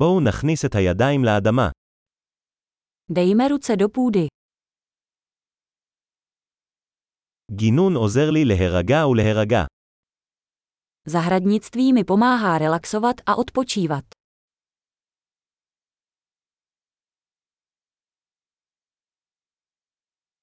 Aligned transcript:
בואו 0.00 0.19
נכניס 0.21 0.65
את 0.65 0.75
הידיים 0.75 1.21
לאדמה. 1.25 1.69
Dejme 3.11 3.49
ruce 3.49 3.75
do 3.77 3.87
půdy. 3.87 4.27
גינון 7.51 7.95
עוזר 7.95 8.29
לי 8.31 8.45
להירגע 8.45 9.07
ולהירגע. 9.07 9.65
Zahradnictví 11.09 11.93
mi 11.93 12.03
pomáhá 12.03 12.57
relaxovat 12.57 13.21
a 13.29 13.35
odpočívat. 13.35 14.05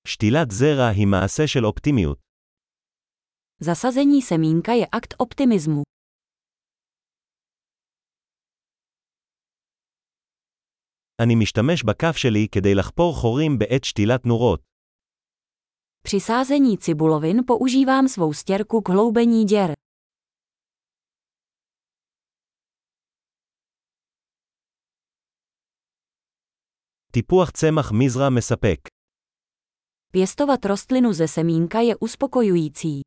שתילת 0.07 0.51
זרע 0.51 0.89
היא 0.89 1.07
מעשה 1.07 1.47
של 1.47 1.67
אופטימיות. 1.67 2.19
Zasazení 3.61 4.23
semínka 4.23 4.73
je 4.73 4.87
akt 4.93 5.15
optimismu. 5.19 5.83
אני 11.22 11.36
משתמש 11.36 11.84
בכף 11.84 12.18
שלי 12.18 12.48
כדי 12.52 12.76
לחפור 12.76 13.16
חורים 13.16 13.60
בעת 13.60 13.84
שתילת 13.84 14.26
נורות. 14.26 14.62
Při 16.08 16.20
sázení 16.20 16.78
cibulovin 16.78 17.44
používám 17.46 18.08
svou 18.08 18.34
stěrku 18.34 18.82
k 18.82 18.90
hloubení 18.90 19.46
děr. 19.46 19.74
טיפוח 27.12 27.52
צמח 27.52 27.92
מזרע 27.92 28.30
מספק. 28.30 28.80
Pěstovat 30.12 30.66
rostlinu 30.66 31.14
ze 31.14 31.28
semínka 31.28 31.80
je 31.80 31.96
uspokojující. 31.96 33.02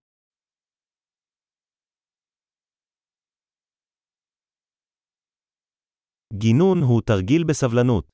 גינון 6.41 6.79
הוא 6.83 7.02
תרגיל 7.02 7.45
בסבלנות. 7.45 8.09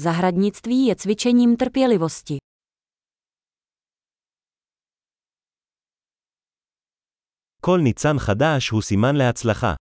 Zahradnictví 0.00 0.86
je 0.88 0.94
cvičením 0.94 1.56
trpělivosti. 1.56 2.38
כל 7.62 7.78
ניצן 7.84 8.18
חדש 8.18 8.68
הוא 8.70 8.82
סימן 8.82 9.16
להצלחה. 9.16 9.74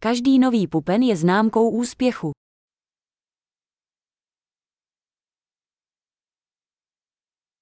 Každý 0.00 0.38
nový 0.38 0.66
pupen 0.68 1.02
je 1.02 1.16
známkou 1.16 1.70
úspěchu. 1.80 2.32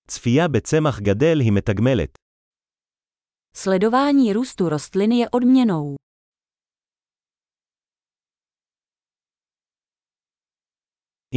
צפייה 0.09 0.49
בצמח 0.49 1.01
גדל 1.01 1.41
היא 1.41 1.53
מתגמלת. 1.53 2.11
Sledování 3.57 4.33
růstu 4.33 4.69
rostliny 4.69 5.19
je 5.19 5.31
odměnou. 5.31 5.97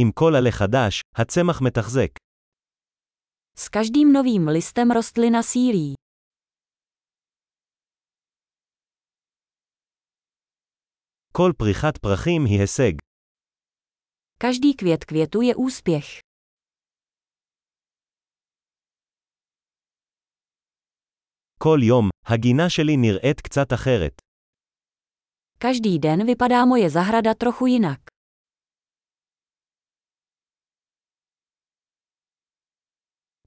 עם 0.00 0.12
כל 0.12 0.32
עלה 0.38 0.50
חדש, 0.50 1.02
הצמח 1.16 1.62
מתחזק. 1.62 2.10
S 3.58 3.68
každým 3.68 4.12
novým 4.12 4.48
listem 4.48 4.92
rostlina 4.92 5.42
sílí. 5.42 5.94
כל 11.32 11.52
פריחת 11.58 11.98
פרחים 11.98 12.44
היא 12.44 12.60
הישג. 12.60 12.92
Každý 14.38 14.76
květ 14.76 15.04
květu 15.04 15.42
je 15.42 15.54
úspěch. 15.56 16.20
כל 21.58 21.78
יום, 21.82 22.08
הגינה 22.26 22.70
שלי 22.70 22.96
נראית 22.96 23.40
קצת 23.40 23.72
אחרת. 23.72 24.20
Každý 25.58 25.98
den 25.98 26.26
vypadá 26.26 26.64
moje 26.66 26.90
zahrada 26.90 27.34
trochu 27.34 27.66
jinak. 27.66 28.09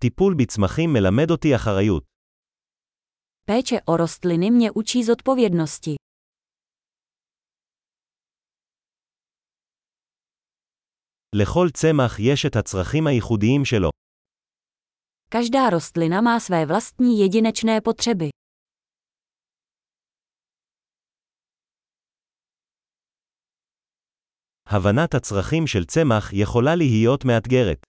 טיפול 0.03 0.35
בצמחים 0.37 0.93
מלמד 0.93 1.31
אותי 1.31 1.55
אחריות. 1.55 2.03
Péče 3.45 3.79
o 3.85 3.97
rostliny 3.97 4.51
mě 4.51 4.71
učí 4.71 5.03
zodpovědnosti. 5.03 5.95
לכל 11.35 11.67
צמח 11.73 12.19
יש 12.19 12.45
את 12.45 12.55
הצרכים 12.55 13.07
הייחודיים 13.07 13.65
שלו. 13.65 13.89
Každá 15.29 15.69
rostlina 15.69 16.21
má 16.21 16.39
své 16.39 16.65
vlastní 16.65 17.19
jedinečné 17.19 17.81
potřeby. 17.81 18.29
הבנת 24.65 25.15
הצרכים 25.15 25.67
של 25.67 25.85
צמח 25.85 26.33
יכולה 26.33 26.75
להיות 26.75 27.25
מאתגרת. 27.25 27.85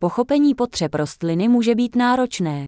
Pochopení 0.00 0.54
potřeb 0.54 0.94
rostliny 0.94 1.48
může 1.48 1.74
být 1.74 1.96
náročné. 1.96 2.64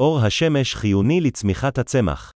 אור 0.00 0.18
השמש 0.26 0.74
חיוני 0.74 1.20
לצמיחת 1.20 1.78
הצמח. 1.78 2.30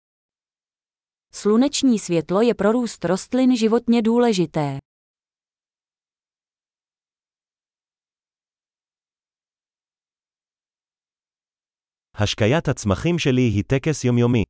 Sluneční 1.34 1.98
světlo 1.98 2.40
je 2.42 2.54
pro 2.54 2.72
růst 2.72 3.04
rostlin 3.04 3.56
životně 3.56 4.02
důležité. 4.02 4.78
השקיית 12.14 12.68
הצמחים 12.68 13.18
שלי 13.18 13.42
היא 13.42 13.64
טקס 13.64 14.04
יומיומי. 14.04 14.44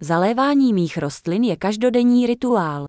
Zalévání 0.00 0.72
mých 0.72 0.98
rostlin 0.98 1.44
je 1.44 1.56
každodenní 1.56 2.26
rituál. 2.26 2.86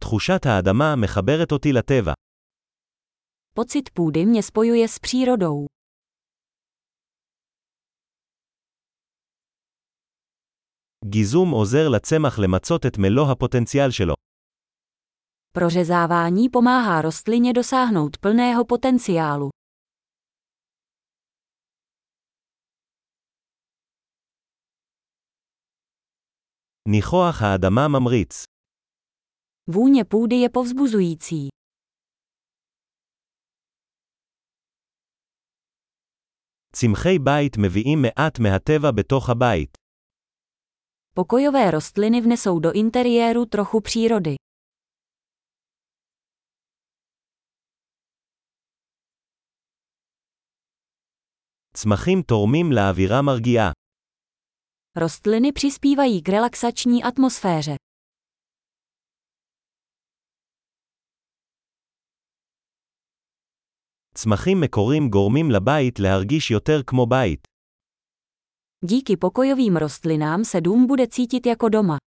תחושת 0.00 0.46
האדמה 0.46 0.96
מחברת 0.96 1.52
אותי 1.52 1.72
לטבע. 1.72 2.12
Pocit 3.54 3.90
půdy 3.94 4.26
mě 4.26 4.42
spojuje 4.42 4.88
s 4.88 4.98
přírodou. 4.98 5.66
גיזום 11.04 11.50
עוזר 11.50 11.88
לצמח 11.88 12.38
למצות 12.38 12.86
את 12.86 12.98
מלוא 12.98 13.32
הפוטנציאל 13.32 13.90
שלו. 13.90 14.14
Prořezávání 15.52 16.48
pomáhá 16.48 17.02
rostlině 17.02 17.52
dosáhnout 17.52 18.16
plného 18.16 18.64
potenciálu. 18.64 19.50
ניחוח 26.88 27.42
האדמה 27.42 27.88
ממריץ. 27.88 28.44
Vůně 29.70 30.04
půdy 30.04 30.34
je 30.34 30.48
povzbuzující. 30.48 31.48
צמחי 36.72 37.18
בית 37.18 37.56
מביאים 37.58 38.02
מעט 38.02 38.38
מהטבע 38.38 38.90
בתוך 38.90 39.30
הבית. 39.30 39.78
Pokojové 41.14 41.70
rostliny 41.70 42.20
vnesou 42.20 42.60
do 42.60 42.72
interiéru 42.72 43.46
trochu 43.46 43.80
přírody. 43.80 44.36
צמחים 51.74 52.22
תורמים 52.22 52.72
לאווירה 52.72 53.22
מרגיעה. 53.22 53.72
Rostliny 54.96 55.52
přispívají 55.52 56.22
k 56.22 56.28
relaxační 56.28 57.02
atmosféře. 57.04 57.76
צמחים 64.14 64.60
מקוריים 64.60 65.08
גורמים 65.08 65.50
לבית 65.50 65.98
להרגיש 65.98 66.50
יותר 66.50 66.82
כמו 66.86 67.06
בית. 67.06 67.40
Díky 68.84 69.16
pokojovým 69.16 69.76
rostlinám 69.76 70.44
se 70.44 70.60
dům 70.60 70.86
bude 70.86 71.06
cítit 71.06 71.46
jako 71.46 71.66
doma. 71.66 71.98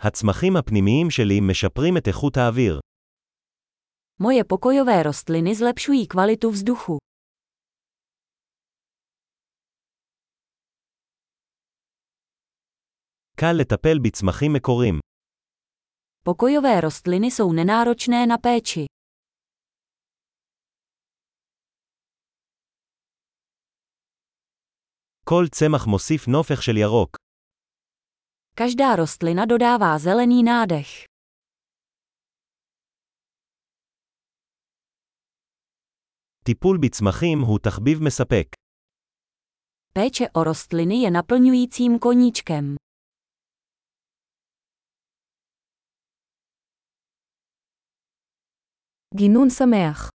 הצמחים 0.00 0.56
הפנימיים 0.56 1.10
שלי 1.10 1.40
משפרים 1.40 1.96
את 1.96 2.08
איכות 2.08 2.36
האוויר. 2.36 2.80
Moje 4.18 4.44
pokojové 4.44 5.02
rostliny 5.02 5.54
zlepšují 5.54 6.06
kvalitu 6.06 6.50
vzduchu. 6.50 6.98
קל 13.36 13.52
לטפל 13.60 13.98
בצמחים 14.02 14.52
מקוריים. 14.52 14.98
Pokojové 16.24 16.80
rostliny 16.80 17.30
jsou 17.30 17.52
nenáročné 17.52 18.26
na 18.26 18.38
péči. 18.38 18.86
כל 25.24 25.44
צמח 25.50 25.86
מוסיף 25.86 26.28
נופך 26.28 26.62
של 26.62 26.76
ירוק. 26.76 27.16
Každá 28.54 28.96
rostlina 28.96 29.46
dodává 29.46 29.98
zelený 29.98 30.42
nádech. 30.42 31.04
טיפול 36.47 36.77
בצמחים 36.77 37.39
הוא 37.39 37.59
תחביב 37.59 38.03
מספק. 38.03 38.47
Péče 39.93 40.25
o 40.37 40.43
rostliny 40.43 40.93
je 41.03 41.11
naplňujícím 41.11 41.99
koníčkem. 41.99 42.75
גינון 49.15 49.49
שמח 49.49 50.09